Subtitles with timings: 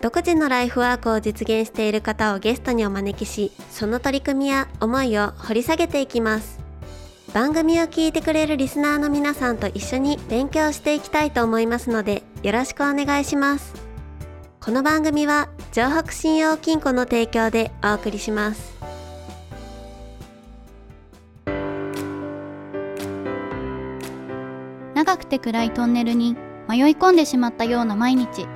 [0.00, 6.60] 独自のライフワークを実現している方をゲストにお招きしその取り組みや思いを掘り下げていきます。
[7.32, 13.74] 番組を聞いてくれるリスナーの皆さんと一緒に勉強していきたいと思いますのでよろしくお願いします。
[14.60, 18.76] この番組は城北信用金庫の提供でお送りします。
[24.94, 26.36] 長くて暗いトンネルに
[26.68, 28.55] 迷い込んでしまったような毎日。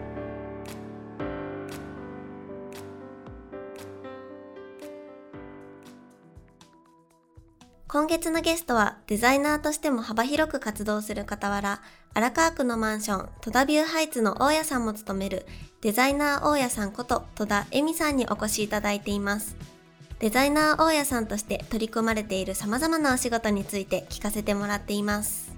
[7.91, 11.81] 今月のゲストはデザイナーとしても幅広く活動する傍ら
[12.13, 15.45] 荒川区のマンション戸田ビューハイツの大家さんも務める
[15.81, 19.57] デザイナー大家さんこと戸田恵美さんにお越しいただいています。
[20.19, 25.50] デザイナー大家さんとして取り組まれている様々なお仕事について聞かせてもらっています。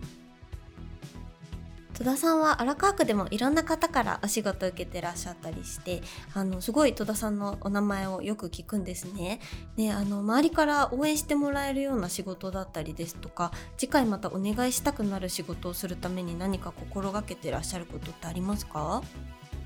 [1.94, 6.02] 戸田さんは荒川区でもいろんな方からお仕事を受けてらっしゃったりして
[6.34, 9.40] あのすごい戸田さんのお名前をよく聞くんですね。
[9.78, 19.04] であの周りから応援してもらえるような仕事だったりですとか次回またお願いしたくなる仕事をするために何か心がけてらっしゃることってありますか？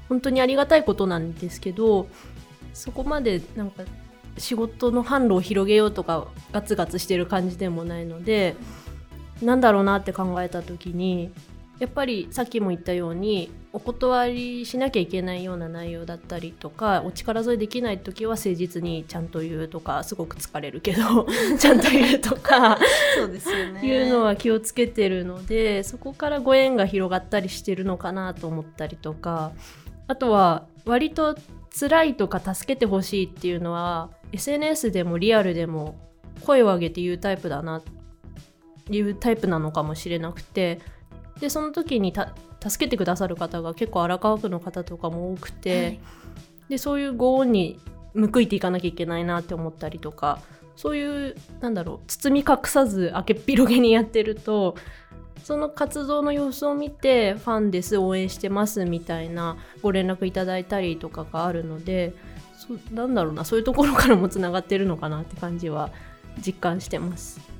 [0.09, 2.07] 本当にありがたいことなんですけど
[2.73, 3.83] そこまでなんか
[4.37, 8.55] 仕事の販路を広げようとかガツガツしてる感じでもないので
[9.41, 11.31] なんだろうなって考えた時に
[11.79, 21.27] やっぱりさっきも言ったようにお断りしなきゃいけないような内容だったりとかお力添えできない時は誠実にちゃんと言うとかすごく疲れるけど
[21.59, 22.79] ちゃんと言うとか
[23.15, 23.81] そうですよね。
[23.85, 29.51] いうのは気をつけてるのでそこからご縁が広がったりしてるのかなと思ったりとか
[30.07, 31.35] あとは割と
[31.79, 35.99] 辛いとか助けてほしいっていうのは SNS でもリアルでも
[36.41, 37.83] 声を上げて言うタイプだな
[38.89, 40.79] 言うタイプなのかもしれなくて
[41.39, 42.13] でその時に
[42.61, 45.99] 助けてくださる方が結構荒川区の方とかも多くて、はい、
[46.69, 47.79] でそういうご恩に
[48.15, 50.39] 報いていかなきゃいけないなって思ったりとか
[50.75, 54.75] そういうなんだろう包み隠さず開けっ広げにやってると
[55.43, 62.13] その活動の様子を見てファンです応援してますみたいなご連絡いただいたりとかがあるので
[62.57, 65.91] そなんだろうなそういうところからもつながってるのかなって感じは
[66.45, 67.56] 実感してます。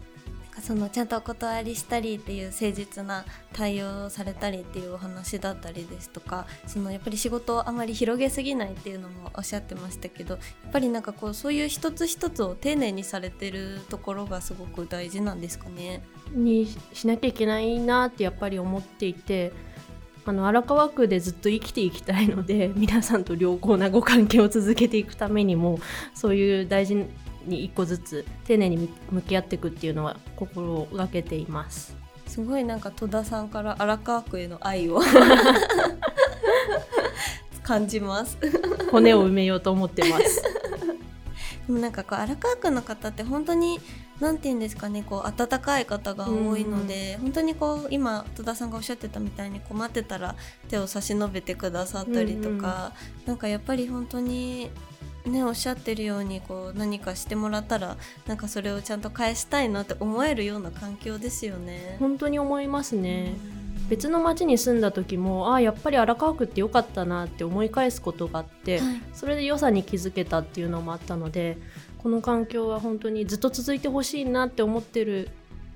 [0.62, 16.04] そのちゃんとお断りしたりっていう誠実な対応をされたりっていうお話だったりですとかそのやっぱり仕事をあまり広げすぎないっていうのもおっしゃってましたけどやっぱりなんかこうそういう一つ一つを丁寧にされてるところがすごく大事なんですかね？
[16.32, 19.54] にしなきゃいけないなってやっぱり思っていて。
[20.26, 25.80] あの荒川区でずっと生きていきたいので皆さんと良好なご関係を続けていくためにも
[26.14, 27.06] そういう大事
[27.48, 31.96] に一個ずつ丁寧に向き合っていくっていうのは心がけています。
[32.28, 35.02] すごいなんか戸田さんから荒川区への愛を
[37.64, 38.38] 感じます。
[38.92, 40.44] 骨を埋めようと思ってます。
[41.68, 43.80] でもなんかこう荒川区の方って本当に
[44.20, 50.36] 何て言うんですかねこう温かい方が多いので、うん、本当にこう今戸田さんがおっしゃってたみたいに困ってたら
[50.70, 54.72] 手を差し伸べてくださったりとか、うん、なんかやっぱり本当に
[55.30, 61.98] ねおっしゃってるようにこう何かしてもらったらなんかそれをちゃんと返したいなって思えるような環境ですよね。
[62.00, 63.36] 本当に思いますね。
[63.90, 71.58] 別の町に住んだ時もああやっぱり荒川区って良かったなって思い返すことがあって、はい、それで良さに気づけたっていうのもあったので
[71.98, 75.30] この環境は本当にずっと続いてほしいなって思ってる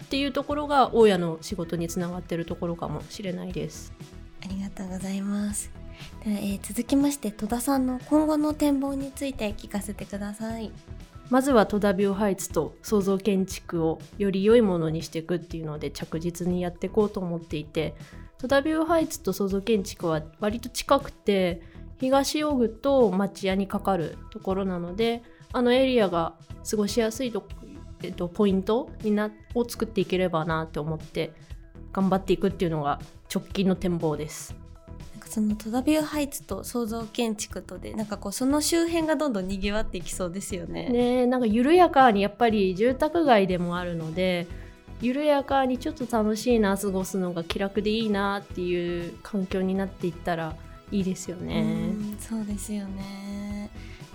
[0.04, 3.94] っていうところが大家の仕事につながってるところかもしれないです。
[4.44, 5.81] ありがとうございます。
[6.26, 10.72] で、えー、続きまして戸田さんの今後の展望について聞かせてください
[11.30, 17.96] まずは戸田ビューハイツと創造建築をより良いものにしていくっていうので着実にやっていこうと思っていて
[18.38, 21.62] 戸田ビューハイツと創造建築は割と近くて
[22.00, 26.34] 東大具と町屋にかかるところなのであのエリアが
[26.70, 27.48] 過ごしやすいと、
[28.04, 31.34] えっと、ポイントになを作っていければなって思って
[31.94, 33.00] 頑張っていくっていうのが
[33.34, 34.56] 直近の展望です。
[35.32, 40.90] その戸田ビューハイツと創造建築とでなんかこうその周辺がどんどん賑わっていきそうですよね。
[40.90, 44.46] ねなんか緩やかにやっぱり住宅街でもあるので
[45.00, 50.54] 緩やかにちょっと楽しいな過ごすのが気楽でいいなっていう環境になっていったら
[50.92, 51.62] いいですよね。
[51.62, 51.66] う
[52.16, 53.41] んそうですよね。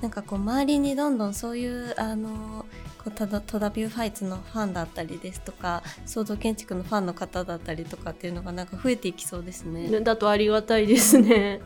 [0.06, 2.64] なんかこう周りにどんどんそういうあの
[2.99, 9.88] こうただ戸田ビューファイツのファンだったりですとか創造建築のファンの方だったりとかっていうのがなんか増えていきそうですね。
[9.88, 11.61] ねだとありがたいですね。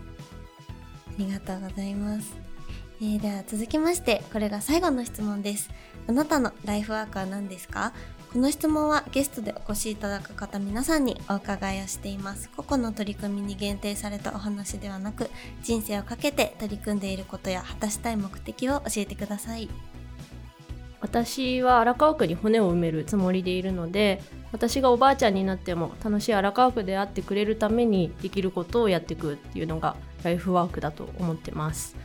[1.07, 2.35] ありがとうございます。
[3.03, 5.69] えー、では続きましてこれが最後の質問です。
[6.09, 7.93] あなたのライフワークは何ですか？
[8.33, 12.49] この質問はゲストでお越しいただく方皆さんにお伺いをしています。
[12.51, 15.29] 個々の取り組みに限定されたお話ではなく
[15.65, 19.69] 人生をかけて取り組んでいることや果たしたい目的を教えてください。
[21.01, 24.23] 私は荒川区に骨を埋めるつもりでいるので
[24.53, 31.97] 私がおばあちゃんになっても楽しい荒川区であってくれるためにできることをやっていくっていうのがライフワークだと思ってます。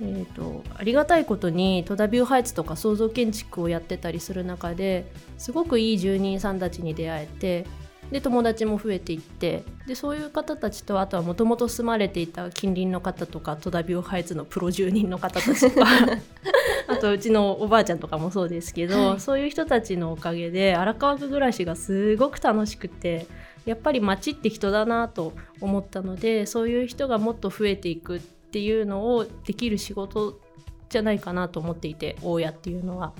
[0.00, 5.06] えー、とありがたいことに戸田ビューハイツとか創造建築をやってたりする中で
[5.38, 7.66] すごくいい住人さんたちに出会えて
[8.10, 15.86] で友達も増えていってでそういう方たちとあとはもともと住まれていた近隣の方とか戸田ビューハイツのプロ住人の方たちとか
[16.86, 23.26] あとうちのおばあちゃんとかもそうですけど、はいそういう人たちのおかげで荒川区暮らしがすごく楽しくて
[23.64, 30.40] やっぱり街って人だなと思ったのでそういう人がもっと増えていくっていうのをできる仕事
[30.88, 33.12] じゃないかなと思っていて大家っていうのは。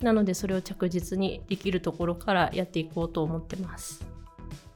[0.00, 4.02] なのでそれを着実にできるところからやっていこうと思ってます。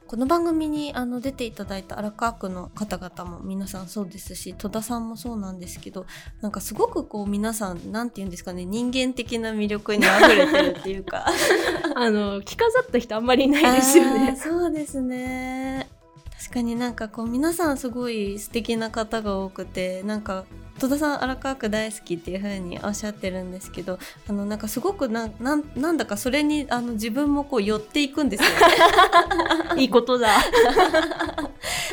[0.07, 6.05] この番組にあの出ていただいた荒川区の方々も皆さんそうですし戸田さんもそうなんですけど
[6.41, 11.25] なんかすごくこう皆さんなんて言うんですかね人間的な魅力にあふれてるっていうか
[11.95, 14.35] あの着飾った人あんまりいないですよね。
[14.35, 15.89] そうですね
[16.45, 20.45] 確かになんかこう皆さんすごい素敵な方が多くてなんか
[20.79, 28.55] 戸田さん荒川区大好きっていう風におっしゃってるんですけどあのなんかすごくなんなんなんだかそれにあの自分もこう寄っていくんですよね。
[29.81, 30.29] いいことだ。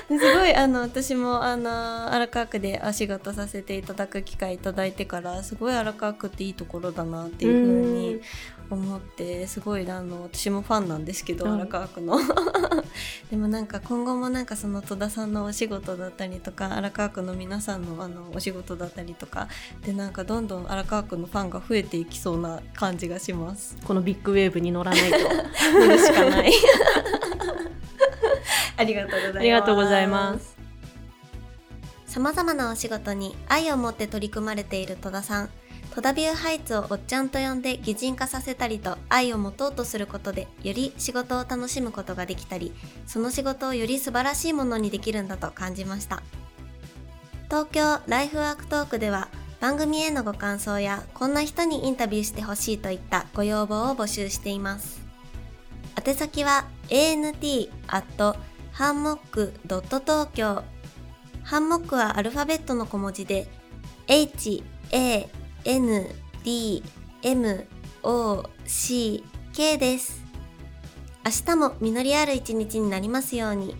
[0.08, 8.20] ですごいあの私もあの荒川区でお仕事させていただく機会いただいてからすごい荒川区っていいところだなっていう風に
[8.72, 12.18] 思ってすごいあの私もファンなんですけど、はい荒川区の
[13.30, 19.48] でもなんか今後もなんかその戸田さんのお仕事だったりとか荒川区の皆さんのあのお仕事だったりとか。
[19.84, 23.76] でなんかどんどん荒川区のファンが増えていきそうな感じがします。
[23.84, 25.18] このビッグウェーブに乗らないと。
[25.78, 26.52] 乗るしかない。
[28.76, 29.38] ありがとうございます。
[29.38, 30.56] ありがとうございます。
[32.06, 35.50] さまざまなお仕事に愛を持って取り組まれている戸田さん。
[35.94, 42.72] 戸田ビューハイツをおっちゃんと呼んで擬人化させたりと愛を持とうとすることでより仕事を楽しむことができたり
[43.06, 46.22] その仕事をより素晴らしいものにできるんだと感じました
[47.52, 49.28] 東京ライフワークトークでは
[49.60, 55.02] 番組へのご感想やこんな人にインタビューしてほしいといったご要望を募集しています
[56.02, 58.36] 宛先は ant
[58.72, 60.64] ハンモック東京
[61.42, 63.46] ハンモックはアルファベットの小文字で
[64.08, 65.28] H A
[65.66, 66.06] N
[66.44, 66.82] D
[67.22, 67.66] M
[68.02, 69.22] O C
[69.52, 70.24] K です。
[71.22, 73.76] 明日も実りある一日になりますように。